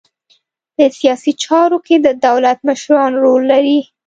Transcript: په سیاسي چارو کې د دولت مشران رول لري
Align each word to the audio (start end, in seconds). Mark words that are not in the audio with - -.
په 0.75 0.83
سیاسي 0.99 1.31
چارو 1.43 1.77
کې 1.87 1.95
د 2.05 2.07
دولت 2.25 2.57
مشران 2.69 3.11
رول 3.23 3.41
لري 3.51 3.79